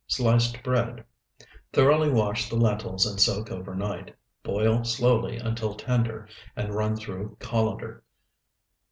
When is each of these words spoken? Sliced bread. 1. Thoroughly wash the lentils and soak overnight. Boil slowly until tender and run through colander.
Sliced 0.07 0.63
bread. 0.63 0.95
1. 0.95 1.03
Thoroughly 1.73 2.09
wash 2.09 2.49
the 2.49 2.55
lentils 2.55 3.05
and 3.05 3.21
soak 3.21 3.51
overnight. 3.51 4.15
Boil 4.41 4.83
slowly 4.83 5.37
until 5.37 5.75
tender 5.75 6.27
and 6.55 6.73
run 6.73 6.95
through 6.95 7.37
colander. 7.39 8.03